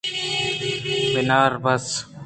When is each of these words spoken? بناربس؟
بناربس؟ 1.15 1.87